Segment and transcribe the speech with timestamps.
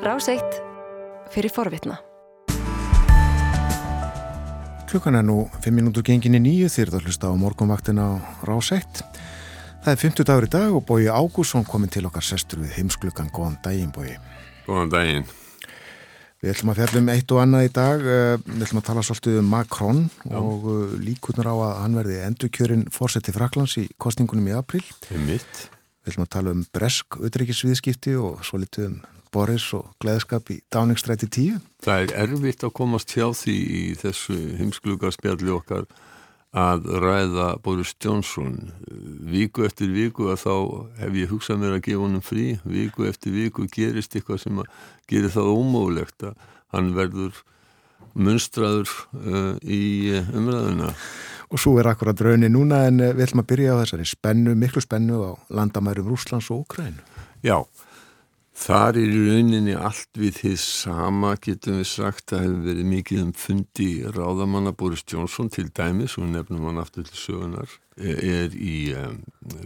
[0.00, 0.62] Ráseitt
[1.28, 1.98] fyrir forvitna.
[4.88, 8.16] Klukkan er nú 5 minútur genginni nýju þegar það hlusta á morgunvaktin á
[8.48, 9.02] Ráseitt.
[9.84, 13.28] Það er 50 dagur í dag og Bói Ágússon komin til okkar sestur við heimsklukkan.
[13.28, 14.16] Góðan daginn Bói.
[14.64, 15.28] Góðan daginn.
[16.40, 18.00] Við ætlum að fjalla um eitt og annað í dag.
[18.00, 20.36] Eh, við ætlum að tala svolítið um Macron Já.
[20.40, 24.80] og eh, líkunar á að hann verði endurkjörinn fórseti Fraklands í kostningunum í april.
[25.04, 25.64] Það er mitt.
[26.00, 29.00] Við ætlum að tala um bresk auðryggisviðskipti og svo litið um
[29.32, 31.58] Boris og gleðskap í Dáningstræti 10.
[31.84, 35.86] Það er erfitt að komast hjá því í þessu heimskluga spjalli okkar
[36.50, 38.72] að ræða Boris Johnson.
[39.30, 40.54] Víku eftir víku að þá
[41.04, 42.46] hef ég hugsað mér að gefa honum frí.
[42.66, 44.72] Víku eftir víku gerist eitthvað sem að
[45.10, 47.44] gerir það ómögulegt að hann verður
[48.18, 50.94] munstraður uh, í umræðuna
[51.50, 54.54] og svo er akkurat raunni núna en eh, við ætlum að byrja á þessari spennu,
[54.58, 57.00] miklu spennu á landamærum Rúslands og Ukræn
[57.42, 57.58] Já,
[58.60, 62.34] þar er í rauninni allt við því sama getum við sagt.
[62.34, 64.74] Að hefur verið mikið um fundi ráðamanna.
[64.76, 68.92] Boris Johnson til dæmis og nefnum hann aftur til sögunar er í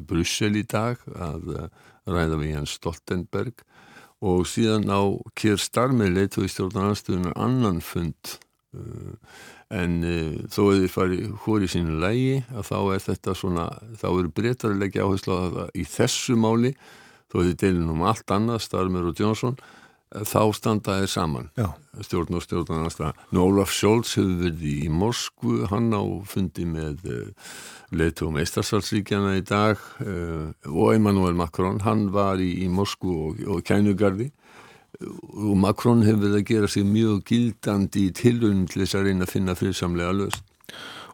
[0.06, 1.66] Brussel í dag að uh,
[2.10, 3.64] ræða við Jens Stoltenberg.
[4.24, 5.02] Og síðan á
[5.36, 8.38] Kier Starmer leitu í stjórnarnarstöðunar annan fund
[8.74, 9.14] uh,
[9.74, 13.70] en uh, þó að þið fari hóri sínu lægi að þá er þetta svona,
[14.00, 16.74] þá eru breytar að leggja áherslu á þetta í þessu máli
[17.34, 21.72] þó þið deilin um allt annað, Starmer og Johnson eh, þá standa þeir saman Já.
[22.06, 22.86] stjórn og stjórn
[23.34, 27.50] Nú Olaf Scholz hefur verið í Moskvu hann á fundi með uh,
[27.90, 33.44] leitu um Eistarsalsríkjana í dag uh, og Emmanuel Macron hann var í, í Moskvu og,
[33.50, 34.30] og Kænugarði
[35.02, 39.26] og Macron hefur verið að gera sig mjög gildandi í tilunum til þess að reyna
[39.26, 40.54] að finna friðsamlega löst.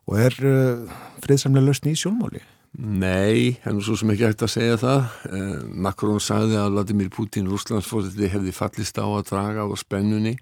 [0.04, 2.42] Og er uh, friðsamlega löst í sjónmáli?
[2.78, 5.00] Nei, hennar svo sem ekki hægt að segja það.
[5.26, 5.54] Uh,
[5.86, 10.36] Macron sagði að Vladimir Putin, Rúslandsfórseti, hefði fallist á að draga á spennunni.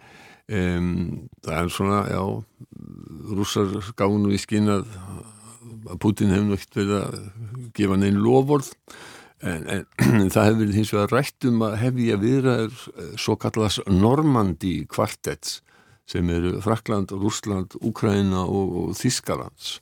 [0.48, 2.22] Það er svona, já,
[3.36, 4.86] rússar gánu í skinn að
[6.00, 8.70] Putin hefði náttúrulega verið að gefa neinn lofvörð
[9.38, 13.84] En, en það hefur verið hins vegar rætt um að hefja viðræður eh, svo kallast
[13.86, 15.60] Normandi kvartets
[16.08, 19.76] sem eru Frakland, Rúsland, Úkraina og, og Þískalands.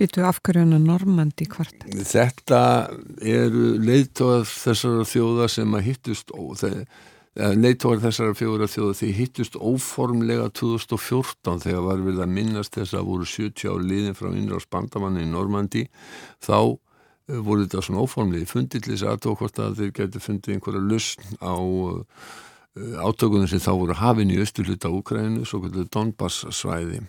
[0.00, 2.10] Býtu afhverjuna Normandi kvartets?
[2.10, 2.60] Þetta
[3.20, 6.34] eru leiðtóðar þessara þjóða sem að hittust
[7.36, 13.10] leiðtóðar þessara fjóra þjóða því hittust óformlega 2014 þegar var við að minnast þess að
[13.12, 15.84] voru 70 á liðin frá innra á spandamanni í Normandi
[16.42, 16.80] þá
[17.30, 20.82] Eh, voru þetta svona óformlegi fundið til þess aðtók hvort að þeir getur fundið einhverja
[20.82, 22.30] lustn á eh,
[22.78, 27.00] átökunum sem þá voru hafinn í östuluta Úkrænu, svo kvöldu Donbass svæði.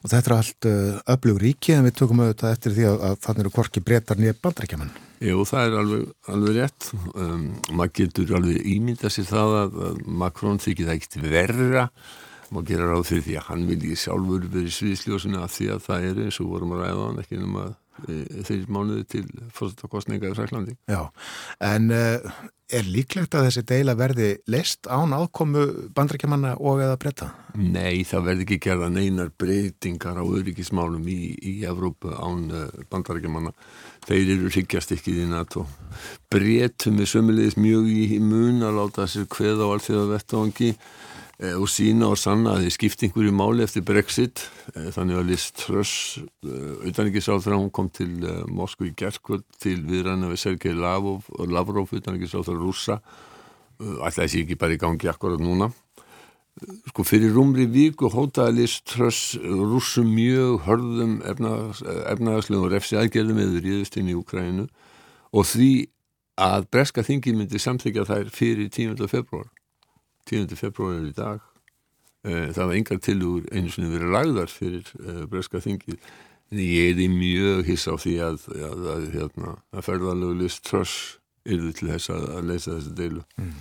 [0.00, 3.18] Og þetta er allt uh, öflug ríki en við tökum auðvitað eftir því að, að
[3.26, 4.94] þannig eru korki breytar nýja bandrækjaman.
[5.22, 6.90] Jú, það er alveg, alveg rétt.
[7.12, 11.88] Um, maður getur alveg ímyndað sér það að, að Macron þykir það ekkert verra
[12.52, 16.08] maður gera ráð fyrir því að hann vilji sjálfur verið sviðsljósinu að því að það
[16.08, 17.70] er eins og vorum að ræða hann ekki um að
[18.06, 19.22] þeir mánuði til
[19.54, 20.74] fórstakostninga í Ræklandi.
[20.90, 21.10] Já,
[21.64, 22.32] en uh,
[22.72, 25.66] er líklegt að þessi deila verði leist án ákomu
[25.96, 27.30] bandrækjamanna og eða breyta?
[27.58, 33.54] Nei, það verði ekki gerða neinar breytingar á öryggismálum í, í Evrópu án uh, bandrækjamanna.
[34.08, 35.66] Þeir eru hryggjast ekki í NATO.
[36.32, 40.72] Breytum við sömulegis mjög í mun að láta sér hveð á allt því að vettvangi
[40.72, 41.11] Eh,
[41.58, 44.44] og sína og sanna að þið skipt einhverju máli eftir Brexit.
[44.76, 45.94] Eh, þannig að Liz Truss
[46.42, 52.58] utanrikiðsáþra, hún kom til eh, Moskvu í gerðkvöld til viðræna við Sergei Lavrov, Lavrov utanrikiðsáþra
[52.58, 53.00] rúsa
[53.82, 55.72] alltaf þessi ekki bara í gangi akkurat núna.
[56.92, 63.62] Sko fyrir rúmri viku hótaði Liz Truss rúsum mjög hörðum efnaðarslegum og refsi aðgerðum eða
[63.64, 64.68] ríðust inn í Ukrænu
[65.32, 65.72] og því
[66.42, 69.00] að breska þingi myndi samþykja þær fyrir 10.
[69.08, 69.48] februar
[70.30, 70.52] 10.
[70.58, 71.40] februar í dag
[72.26, 75.98] eh, það var engar tilugur einu sinni verið lagðar fyrir uh, breska þingið
[76.52, 80.64] en ég er í mjög hiss á því að, að, að, hérna, að ferðalögu list
[80.68, 80.96] tröss
[81.48, 83.54] yrði til þess að leysa þessu deilu mm.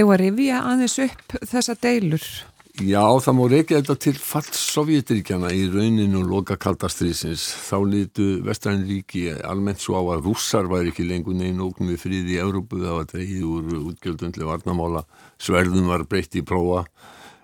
[0.00, 2.26] Eða rifja aðeins upp þessa deilur?
[2.80, 7.42] Já, það má reykja þetta til falls Sovjetiríkjana í rauninu loka kaldastriðsins.
[7.68, 12.32] Þá litu Vestræðinríki almennt svo á að rússar væri ekki lengur negin ógnum við friði
[12.32, 12.80] í Európu.
[12.80, 15.04] Það var dreyið úr útgjöldundli varnamála.
[15.36, 16.86] Sverðum var breytt í prófa.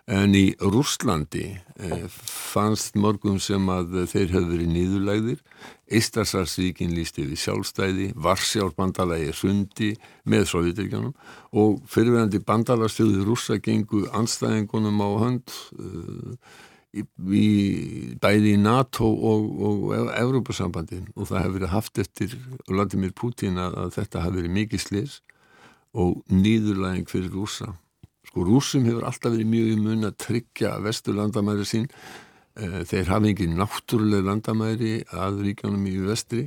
[0.08, 5.42] En í Rúslandi eh, fannst morgum sem að þeir höfðu verið nýðulægðir.
[5.98, 9.90] Eistarsarsvíkin lísti við sjálfstæði, Varsjálfbandalagi sundi
[10.28, 11.12] með Sovjetirkjanum
[11.60, 16.36] og fyrirverandi bandalagstöðu rúsa gengu anstæðingunum á hönd uh,
[16.92, 17.04] í,
[18.20, 22.38] bæði í NATO og, og Európa-sambandin og það hefur verið haft eftir
[22.68, 25.18] Vladimir Putin að, þetta hefur verið mikið slis
[25.96, 27.74] og nýðulæging fyrir rúsa
[28.28, 31.86] Sko rúsum hefur alltaf verið mjög í mun að tryggja vestur landamæri sín.
[32.60, 36.44] Eh, þeir hafa engin náttúrulega landamæri að ríkjónum í vestri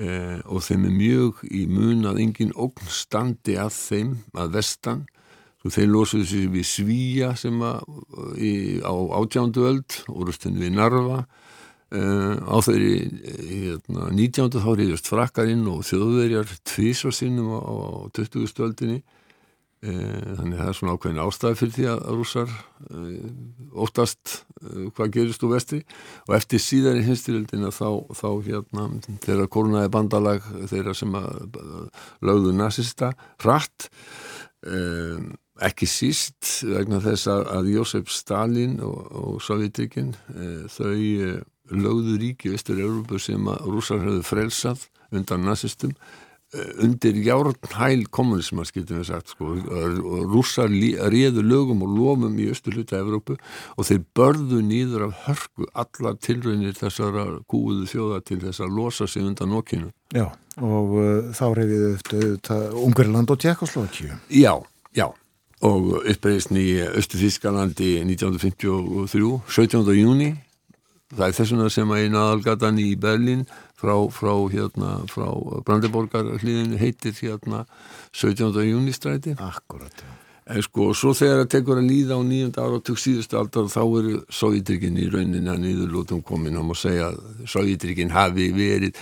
[0.00, 5.04] eh, og þeim er mjög í mun að engin ógn standi að þeim að vestan.
[5.60, 7.84] Svo þeir losuðu sér við Svíja sem að
[8.40, 11.24] í, á átjándu öld, orðustunni við Narva
[11.92, 13.02] Uh, á þeirri
[13.52, 14.54] hérna, 19.
[14.64, 18.46] þá reyðast frakkarinn og þjóðverjar tvísvarsinnum á, á 20.
[18.48, 19.21] stöldinni uh,
[19.82, 23.06] þannig að það er svona ákveðin ástæði fyrir því að rússar uh,
[23.82, 24.34] óttast
[24.94, 25.80] hvað gerist úr vestri.
[26.28, 28.88] Og eftir síðan í hinstirildina þá, þá hérna
[29.24, 31.16] þeirra korunaði bandalag þeirra sem
[32.22, 33.12] lögðu nazista
[33.42, 33.88] rætt
[35.62, 40.12] ekki síst vegna þess að Jósef Stalin og, og Sovjetrikinn
[40.70, 41.42] þau
[41.72, 46.31] lögðu ríki Östur-Európu sem að rússar höfðu frelsað undan nazistum eh,
[46.84, 53.00] undir járnhæl kommunismar skiltum við sagt sko og rússar réðu lögum og lofum í Östurluta
[53.00, 53.38] Európu
[53.76, 59.08] og þeir börðu nýður af hörku alla tilraunir þessara gúðu þjóða til þess að losa
[59.08, 59.90] sig undan okkinu.
[60.12, 60.28] Já
[60.60, 64.16] og uh, þá reyðið auðvitað Ungarland og Tjekkoslovakíu.
[64.28, 64.54] Já,
[64.92, 65.08] já
[65.62, 69.92] og uppreysn í Östurfískalandi 1953, 17.
[69.94, 70.32] júni
[71.12, 73.44] það er þessuna sem að eina aðalgatan í Berlin
[73.78, 75.28] frá, frá, hérna, frá
[75.66, 77.66] Brandeborgar hlýðin heitir hérna
[78.12, 78.50] 17.
[78.70, 80.18] júnistræti Akkurat, já.
[80.50, 83.68] En sko, svo þegar það tekur að líða á nýjönda ára og tök síðustu aldar
[83.70, 86.58] þá eru Sovjetrikinn í rauninni að nýðurlótum komin.
[86.58, 88.98] Og maður segja að Sovjetrikinn hafi verið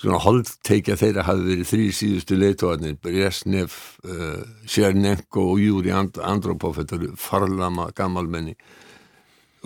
[0.00, 3.76] svona holdteikja þeirra hafi verið þrý síðustu leitoarnir Brezhnev,
[4.08, 8.56] uh, Chernenko og Júri And Andropov þetta eru farlama gammalmenni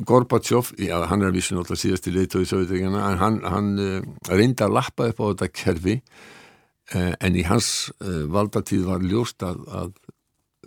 [0.02, 4.00] Gorbachev, já hann er að vísa náttúrulega síðast í leitói Sovjetíkjana en hann, hann uh,
[4.26, 9.44] reyndi að lappa upp á þetta kerfi uh, en í hans uh, valdatíð var ljóst
[9.46, 9.93] að, að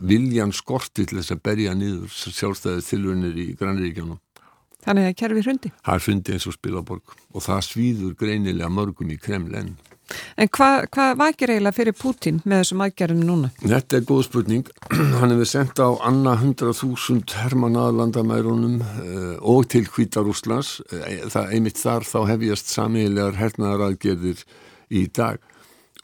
[0.07, 4.21] viljan skorti til þess að berja niður sjálfstæðið tilvunir í Grannaríkjónum.
[4.87, 5.73] Þannig að kerfi hrundi?
[5.83, 9.73] Það hrundi eins og spilaborg og það svíður greinilega mörgum í Kreml enn.
[10.37, 13.49] En hvað hva vakir eiginlega fyrir Putin með þessum aðgerðum núna?
[13.59, 14.69] Þetta er góð spurning.
[15.19, 20.77] Hann hefur sendt á anna 100.000 herman aðlandamærunum uh, og til Hvítarúslands.
[21.33, 24.43] Það einmitt þar þá hefjast samiðilegar hernaðar aðgerðir
[24.87, 25.43] í dag.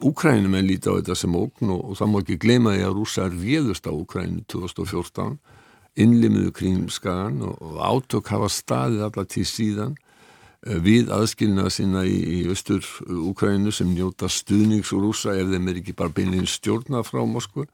[0.04, 2.96] Úkrænum er lítið á þetta sem ógn og, og það má ekki glema því að
[2.98, 5.36] rúsar viðust á Úkrænu 2014
[5.94, 10.03] innlimiðu kring skagan og, átök hafa staðið allar til síðan Eh,
[10.64, 15.80] við aðskilnaða sína í, í östur Úkrænu sem njóta stuðnings úr úsa ef þeim er
[15.80, 17.66] ekki bara beinlegin stjórna frá Moskvu.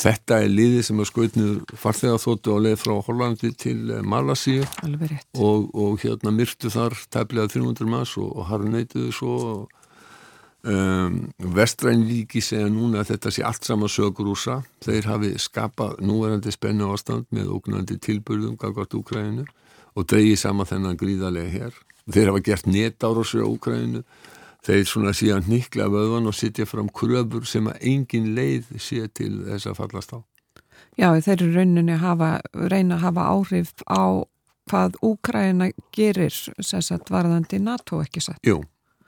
[0.00, 4.64] Þetta er liðið sem er skautnið farþegarþóttu á leið frá Hollandi til eh, Malasíu
[5.36, 9.82] og, og hérna myrtu þar tæplega 300 mass og, og harneituðu svo og
[10.64, 14.62] um, Vestrænvíki segja núna að þetta sé allt saman sögur úsa.
[14.80, 19.44] Þeir hafi skapað núverandi spennu ástand með ógnandi tilbyrðum gagvart Úkrænu
[19.92, 24.02] og dreyið saman þennan gríðarlega hér þeir hafa gert netárásur á Úkræninu
[24.66, 29.32] þeir svona síðan nikla vöðvan og sittja fram kröfur sem að engin leið sé til
[29.48, 30.18] þess að fallast á.
[30.98, 34.22] Já, þeir eru rauninni hafa, reyna að hafa áhrif á
[34.70, 38.38] hvað Úkræna gerir sérsagt varðandi NATO ekki satt.
[38.46, 38.60] Jú,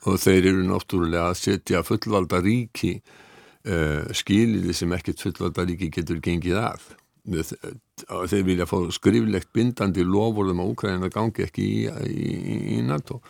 [0.08, 6.23] og þeir eru náttúrulega að setja fullvalda ríki uh, skiliði sem ekkert fullvalda ríki getur
[6.25, 6.91] gengið að
[7.25, 13.20] þeir vilja fá skriflegt bindandi lofurðum á Ukraina gangi ekki í, í, í NATO.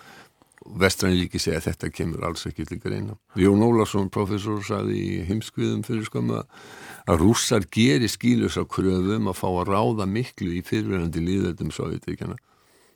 [0.65, 3.19] Vestræðinlíki segja að þetta kemur alls ekki til greina.
[3.37, 9.41] Jón Ólarsson, professor, saði í heimskviðum fyrir skömmu að rússar gerir skýlus á kröfum að
[9.43, 12.39] fá að ráða miklu í fyrirverðandi líðöldum Sovjetíkjana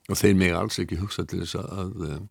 [0.08, 2.22] og þeir megi alls ekki hugsa til þess að, að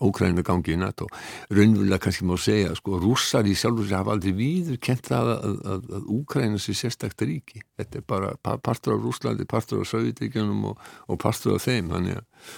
[0.00, 1.08] Ókræna gangi í NATO.
[1.52, 5.58] Raunverulega kannski má segja, sko, rússar í sjálfur sem hafa aldrei víður kent það að,
[5.74, 7.60] að, að Úkræna sé sérstakta ríki.
[7.80, 11.92] Þetta er bara partur af Rúslandi, partur af Sövítíkjunum og, og partur af þeim.
[11.92, 12.54] Þannig að,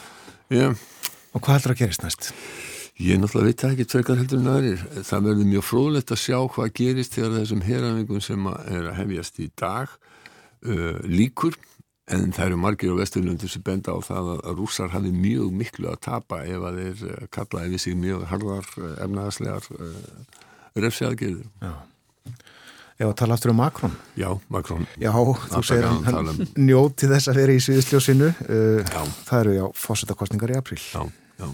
[0.54, 0.68] já.
[1.32, 2.30] Og hvað heldur að gerist næst?
[3.02, 4.82] Ég náttúrulega veit ekki tvekar heldur en aðrir.
[5.08, 9.40] Það verður mjög fróðlegt að sjá hvað gerist þegar þessum herrafingum sem er að hefjast
[9.40, 9.94] í dag
[10.68, 11.56] uh, líkur
[12.10, 15.92] En það eru margir á Vesturlundu sem benda á það að rússar hafi mjög miklu
[15.92, 20.42] að tapa ef að þeir eh, kallaði við sig mjög harðar eh, efnaðaslegar eh,
[20.82, 21.46] refsiaðgerður.
[21.62, 21.72] Já.
[22.98, 23.94] Ef að tala aftur um Makrón.
[24.18, 24.84] Já, Makrón.
[25.00, 26.42] Já, þú segir hann, hann um...
[26.58, 28.28] njóti þess að vera í Svíðsljósinu.
[28.46, 28.92] Uh,
[29.26, 30.78] það eru já fósettakostningar í april.
[30.82, 31.06] Já.
[31.42, 31.48] Já,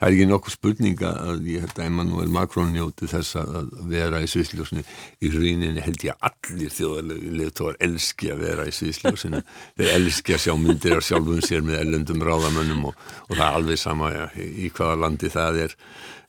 [0.00, 4.22] það er ekki nokkuð spurninga að ég held að Emmanuel Macron njóti þess að vera
[4.24, 4.84] í sviðsljósinu.
[5.22, 9.42] Í rauninni held ég allir þjóðarlegutóðar elski að vera í sviðsljósinu.
[9.78, 13.58] Þeir elski að sjá myndir af sjálfum sér með ellendum ráðamönnum og, og það er
[13.60, 15.76] alveg sama ja, í hvaða landi það er.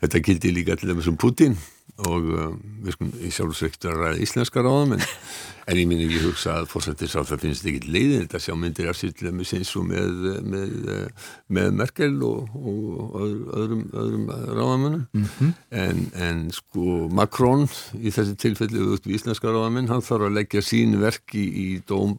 [0.02, 1.58] Þetta gildi líka til þessum Putin
[2.02, 5.04] og um, við skum í sjálfsveikt að ræða íslenska ráðum en,
[5.70, 8.90] en ég minn ekki hugsa að fórsættis á það finnst ekki leiðin þetta sjá myndir
[8.90, 10.76] af sýttilega með sinns og með, með,
[11.58, 15.06] með Merkel og, og öðrum, öðrum ráðamönnum.
[15.14, 15.54] Mm -hmm.
[15.84, 17.68] en, en sko Macron
[18.00, 21.68] í þessi tilfelli út við íslenska ráðamenn hann þarf að leggja sín verk í, í
[21.88, 22.18] dóm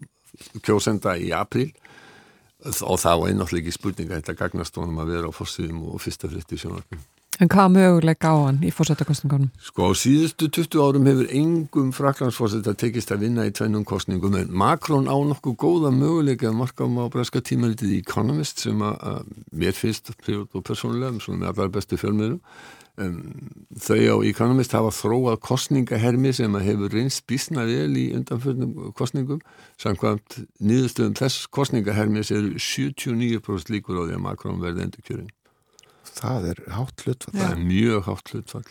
[0.63, 1.71] kjósenda í april
[2.63, 6.31] og það var einnáttúrulega ekki spurninga þetta gagnast honum að vera á fórsýðum og fyrsta
[6.31, 7.03] fritt í sjónarkun
[7.43, 9.49] En hvað möguleik á hann í fórsættakostningunum?
[9.67, 14.53] Sko á síðustu 20 árum hefur engum fraklandsfórsættar tekist að vinna í tvennum kostningum en
[14.55, 18.95] Macron á nokkuð góða möguleik að marka um á breska tímaritið í Economist sem að,
[19.11, 22.39] að mér finnst prívat og persónulega sem er allar bestu fjölmiðrum
[23.03, 23.19] um,
[23.75, 29.43] þau á Economist hafa þróað kostningahermi sem að hefur reynst bísna vel í undanfjörnum kostningum
[29.83, 35.33] samkvæmt nýðustöðum þess kostningahermi eru 79% líkur á því að Macron verði endur kjörin
[36.17, 37.35] það er hátt hlutfall.
[37.41, 38.65] Það er mjög hátt hlutfall.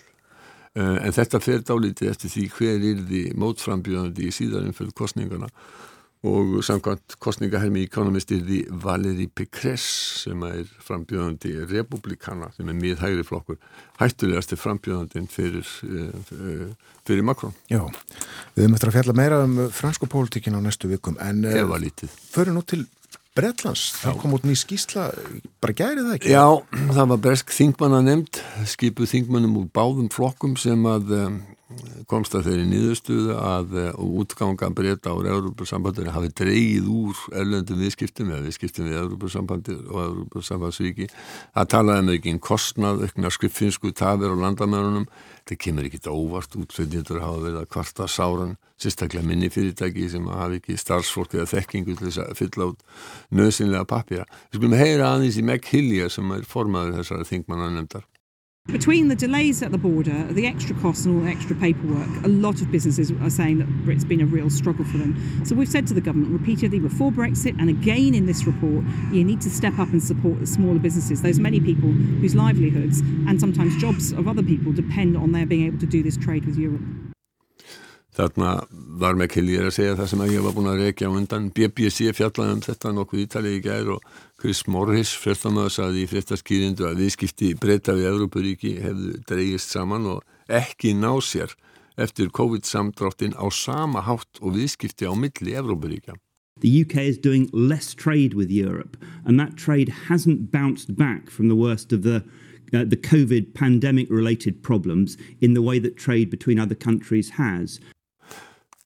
[0.72, 5.50] Uh, en þetta fer dálítið eftir því hver er því mótframbjöðandi í síðanum fyrir kostningana
[6.24, 13.02] og samkvæmt kostningahermi Economist er því Valérie Pécresse sem er frambjöðandi republikana sem er mið
[13.02, 13.58] hægri flokkur
[14.00, 16.72] hættulegast er frambjöðandin fyrir, uh,
[17.10, 17.58] fyrir Macron.
[17.68, 17.84] Já,
[18.56, 21.76] við eftir að fjalla meira um fransku pólitíkin á næstu vikum en uh,
[22.32, 22.86] fyrir nú til
[23.42, 25.08] Bretlands, það kom út ný skísla
[25.64, 26.34] bara gærið það ekki?
[26.36, 26.46] Já,
[26.94, 31.40] það var bresk þingmanna nefnd, skipuð þingmannum úr báðum flokkum sem að um,
[32.10, 38.32] komst að þeirri nýðustuðu að uh, útganga breyta á Európa-sambandinu hafi dreyið úr erlendum viðskiptum
[38.32, 41.10] eða viðskiptum við Európa-sambandi og Európa-sambandsvíki
[41.54, 45.08] að með um ekki einn kostnað, aukna skriffinsku tafir á landamærunum
[45.48, 50.62] það kemur ekki óvart útflutnindur hafa verið að kvarta sáran sérstaklega minni fyrirtæki sem hafi
[50.62, 52.86] ekki starfsfólk eða þekkingu til þess að fylla át
[53.40, 54.26] nöðsynlega pappira.
[54.50, 58.08] Við skulum heyra aðeins í Meg Hillier sem er formaður þessari þingmanna nefndar.
[58.72, 62.30] Between the delays at the border, the extra costs and all the extra paperwork, a
[62.30, 65.46] lot of businesses are saying that it's been a real struggle for them.
[65.46, 69.26] So we've said to the government repeatedly before Brexit and again in this report, you
[69.26, 73.42] need to step up and support the smaller businesses, those many people whose livelihoods and
[73.42, 76.56] sometimes jobs of other people depend on their being able to do this trade with
[76.56, 76.82] Europe.
[78.12, 78.50] Þarna
[79.00, 81.48] var með Kelly að segja það sem ég var búin að reykja á undan.
[81.56, 84.10] BBC fjallaði um þetta nokkuð ítalið í gær og
[84.42, 90.26] Chris Morris fjöldamöðu saði í fyrstaskýrindu að viðskipti breyta við Európaríki hefðu dreyist saman og
[90.52, 91.56] ekki ná sér
[92.02, 96.18] eftir COVID-samdráttin á sama hátt og viðskipti á milli Európaríkja.
[96.60, 101.48] The UK is doing less trade with Europe and that trade hasn't bounced back from
[101.48, 102.24] the worst of the
[102.74, 107.82] Uh, the COVID pandemic related problems in the way that trade between other countries has.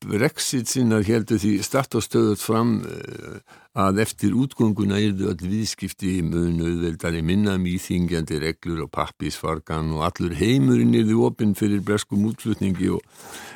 [0.06, 3.40] Brexit sinnar heldur því start og stöðut fram eh,
[3.76, 10.06] að eftir útgönguna yrðu all viðskipti í munu auðveldari minna mýþingjandi reglur og pappisfarkan og
[10.08, 13.02] allur heimurinn yrðu opinn fyrir breskum útflutningi og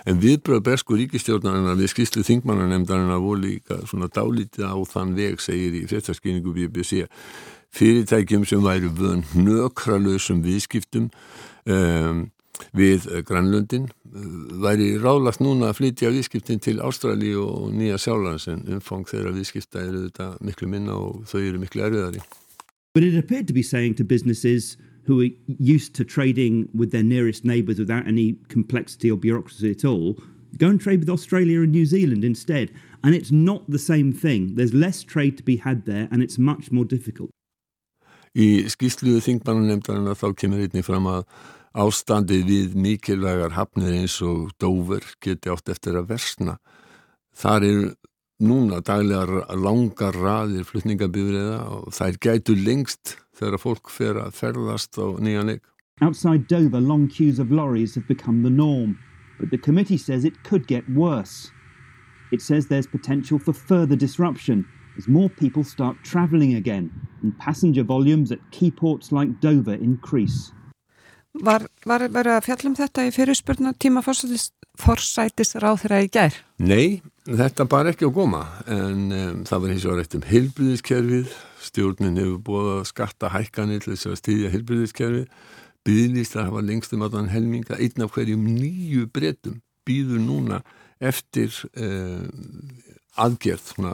[0.10, 5.40] en viðbröð bresku ríkistjórnarinn við skýrslu þingmannanemndarinn að voru líka svona dálítið á þann veg
[5.44, 7.06] segir í fjöstaskynningu BBC
[7.78, 11.12] fyrirtækjum sem væri vönd nökralösum viðskiptum
[11.70, 12.28] um
[12.76, 14.28] við eh, Grænlundin eh,
[14.64, 19.84] væri ráðlagt núna að flytja viðskiptin til Ástrali og Nýja Sjálands en umfang þeirra viðskipta
[19.86, 22.24] eru þetta miklu minna og þau eru miklu erfiðari.
[22.94, 24.78] But it appeared to be saying to businesses
[25.10, 29.86] who are used to trading with their nearest neighbours without any complexity or bureaucracy at
[29.86, 30.18] all,
[30.58, 32.72] go and trade with Australia and New Zealand instead.
[33.04, 34.56] And it's not the same thing.
[34.56, 37.32] There's less trade to be had there and it's much more difficult.
[38.38, 41.24] Í skýsluðu þingmannunemndarinn að þá kemur einni fram að
[41.78, 46.58] ástandið við mikilvægar hafnir eins og Dover geti átt eftir að versna.
[47.36, 47.90] Þar eru
[48.40, 48.80] núna
[49.56, 55.06] langar raðir flutningabifriða og þær gætu lengst þegar fólk fer að ferðast á.
[56.02, 58.98] Outside Dover, long queues of lorries have become the norm,
[59.38, 61.52] but the committee says it could get worse.
[62.32, 64.66] It says there's potential for further disruption
[64.98, 66.90] as more people start travelling again
[67.22, 70.54] and passenger volumes at key ports like Dover increase.
[71.46, 76.36] Var, verið að fjallum þetta í fyrirspurna tíma forsætis ráð þeirra í gær?
[76.60, 81.32] Nei, þetta bar ekki á góma en um, það var hins vegar eitt um heilbriðiskerfið,
[81.64, 85.46] stjórnin hefur búið að skatta hækkanir til þess að stýðja heilbriðiskerfið,
[85.88, 90.64] byðlist að hafa lengst um allan helminga, einn af hverjum nýju breytum býður núna
[91.00, 92.28] eftir um,
[93.20, 93.94] aðgerð, svona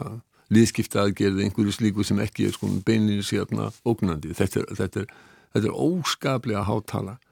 [0.50, 4.34] liðskipta aðgerð, einhverju slíku sem ekki er sko beinlinni sérna ógnandi.
[4.34, 5.14] Þetta er, þetta er,
[5.54, 7.25] þetta er óskaplega hátala Uh,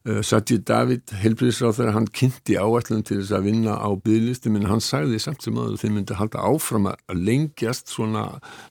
[0.00, 4.80] Sajid David, helbriðsráð þegar hann kynnti áætlum til þess að vinna á bygglistum en hann
[4.80, 8.22] sagði samt sem að þeim myndi halda áfram að lengjast svona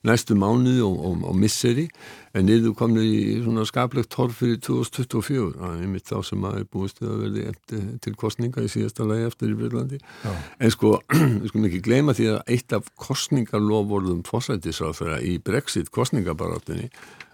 [0.09, 1.85] næstu mánuði og, og, og misseri
[2.33, 6.59] en niður komni í svona skaplegt torf fyrir 2024 það er mitt þá sem að
[6.63, 10.01] er búist að verði eftir, til kostninga í síðasta lagi eftir í Breitlandi
[10.33, 10.97] en sko,
[11.43, 16.89] við skulum ekki gleyma því að eitt af kostningarlofvorðum fósættisráð þegar í Brexit kostningabarátinni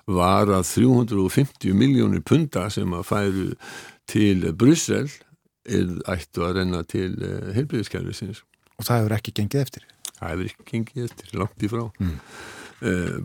[0.05, 3.47] var að 350 miljónir punta sem að færu
[4.09, 5.09] til Brussel
[5.65, 8.43] er ættu að renna til eh, heilbríðiskerfisins.
[8.77, 9.87] Og það hefur ekki gengið eftir?
[10.11, 11.81] Það hefur ekki gengið eftir, langt í frá.
[11.97, 12.19] Mm.
[12.85, 13.21] Uh,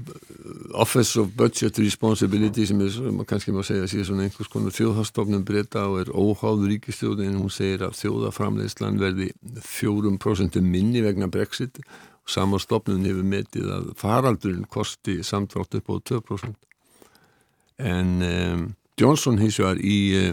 [0.79, 5.43] Office of Budget Responsibility sem er, sem kannski má segja síðan svona einhvers konar þjóðhastofnum
[5.45, 9.33] breyta og er óháð ríkistjóð en hún segir að þjóðaframleyslan verði
[9.67, 16.70] 4% minni vegna Brexit og samanstofnun hefur metið að faraldurinn kosti samtrátt upp á 2%
[17.81, 18.63] en um,
[19.01, 20.31] Johnson hins vegar í uh,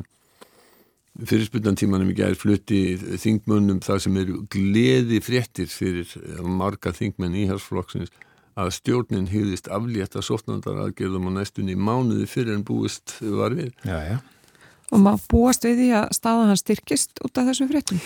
[1.26, 2.82] fyrirspundantímanum í gæðir flutti
[3.22, 6.12] þingmönnum það sem eru gleði fréttir fyrir
[6.46, 8.14] marga þingmenn í hersflokksins
[8.58, 13.74] að stjórnin hýðist aflétta sótnandar aðgerðum á næstunni mánuði fyrir en búist var við.
[13.86, 14.18] Já, já.
[14.88, 17.98] Og maður búast við því að staða hann styrkist út af þessum fréttum?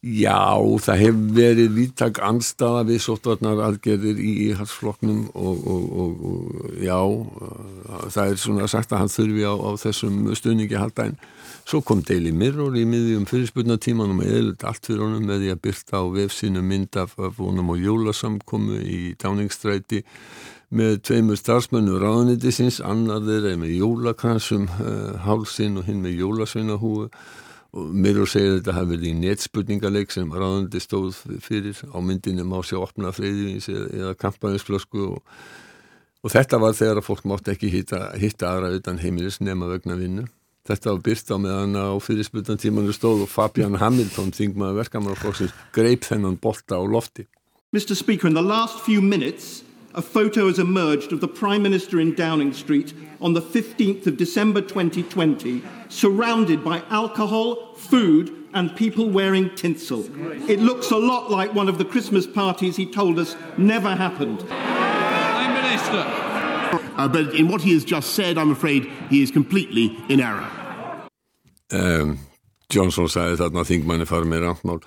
[0.00, 6.78] Já, það hefur verið víttak anstaða við sótvarnar aðgerðir í íhalsfloknum og, og, og, og
[6.80, 6.96] já,
[8.16, 11.18] það er svona sagt að hann þurfi á, á þessum stunningi halda en
[11.68, 15.62] svo kom Daily Mirror í miðjum fyrirspurnatímanum og eða allt fyrir honum með því að
[15.68, 20.00] byrta á vefsinu mynd af vonum og jólasamkomu í Downingstræti
[20.70, 27.08] með tveimur starfsmönnu ráðanitisins, annar þeirra með jólakransum uh, hálsin og hinn með jólasveinahúu
[27.70, 32.46] og mér og segir þetta hafi verið í netspurningarleik sem ráðaniti stóð fyrir á myndinu
[32.46, 35.22] má sjá opna freyðivins eða, kampaninsflösku og,
[36.22, 39.98] og þetta var þegar að fólk mátt ekki hitta, hitta aðra utan heimilis nema vegna
[39.98, 40.26] vinnu.
[40.66, 46.38] Þetta var byrst á meðan á fyrirspurtantímanu stóð og Fabian Hamilton, þingmaður verkamannarflokksins, greip þennan
[46.42, 47.26] bolta á lofti.
[47.74, 47.94] Mr.
[47.94, 49.62] Speaker, in the last few minutes
[49.94, 54.16] a photo has emerged of the Prime Minister in Downing Street on the 15th of
[54.16, 60.04] December 2020, surrounded by alcohol, food, and people wearing tinsel.
[60.48, 64.40] It looks a lot like one of the Christmas parties he told us never happened.
[64.40, 66.04] Prime Minister.
[66.96, 70.48] Uh, but in what he has just said, I'm afraid he is completely in error.
[71.72, 72.18] Um,
[72.74, 74.80] Johnson sagði þarna að þingmanni fara með randmál.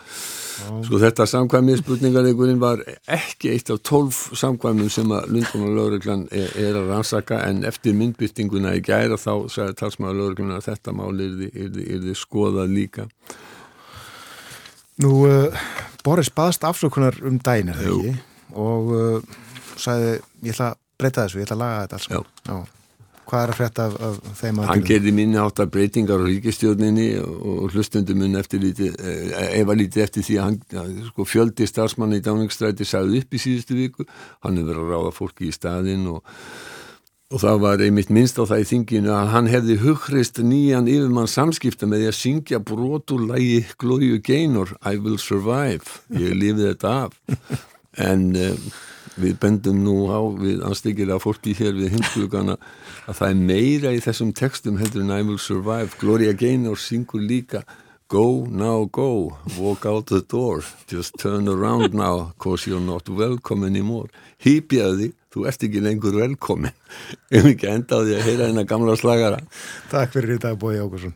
[0.86, 6.52] Sko þetta samkvæmið spurningarleikurinn var ekki eitt af tólf samkvæmum sem að Lundbúna lögreglan er,
[6.62, 11.10] er að rannsaka en eftir myndbyttinguna í gæra þá sagði talsmaður lögreglan að þetta mál
[11.24, 11.74] er
[12.06, 13.08] þið skoðað líka.
[15.04, 15.66] Nú, uh,
[16.06, 18.16] Boris baðst afsökunar um er það ekki
[18.54, 19.42] og uh,
[19.74, 20.16] sagði
[20.46, 22.10] ég ætla að breyta þessu, ég ætla að laga þetta alls.
[22.14, 22.24] Já.
[22.54, 22.83] Já
[23.34, 26.26] hvað er að frétta af, af þeim að Hann gerði minni átt að breytingar á
[26.30, 29.00] ríkistjórninni og hlustundum mun eftir lítið,
[29.58, 33.80] efa lítið eftir því að hann, sko, fjöldi starfsmanni í Dáningstræti sagði upp í síðustu
[33.80, 34.06] viku,
[34.46, 36.22] hann hefur verið að ráða fólki í staðin og,
[37.34, 41.32] og það var einmitt minnst á það í þinginu að hann hefði hughrist nýjan yfirmann
[41.32, 47.22] samskipta með því að syngja brotulægi Glóju Gaynor I will survive, ég lifið þetta af.
[48.02, 48.62] En um,
[49.20, 52.58] við bendum nú á við anstíkilega fólki hér við hinsklugana
[53.08, 55.94] að það er meira í þessum textum heldur en I will survive.
[56.02, 57.64] Gloria Gaynor syngur líka
[58.14, 63.66] Go now go, walk out the door just turn around now cause you're not welcome
[63.66, 64.10] anymore
[64.44, 66.76] Hýpjaði, þú ert ekki lengur velkomin.
[67.32, 69.40] Ef ekki enda á því að heyra hennar gamla slagara.
[69.90, 71.16] Takk fyrir þetta Bói Ágursson